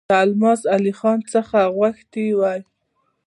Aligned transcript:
د 0.09 0.11
الماس 0.23 0.61
علي 0.73 0.93
خان 0.99 1.19
څخه 1.33 1.57
غوښتي 1.75 2.25
وای. 2.39 2.59